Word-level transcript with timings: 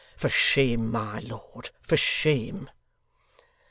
For 0.17 0.29
shame, 0.29 0.89
my 0.91 1.19
lord, 1.19 1.69
for 1.87 1.95
shame! 1.95 2.71